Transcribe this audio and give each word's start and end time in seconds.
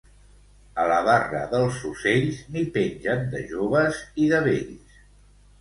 A 0.83 0.85
la 0.91 0.95
barra 1.07 1.41
dels 1.51 1.77
ocells 1.91 2.39
n'hi 2.55 2.63
pengen 2.79 3.23
de 3.35 3.43
joves 3.55 4.01
i 4.25 4.31
de 4.33 4.41
vells. 4.49 5.01